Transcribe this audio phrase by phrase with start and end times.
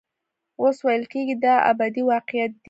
[0.61, 2.59] اوس ویل کېږي دا ابدي واقعیت دی.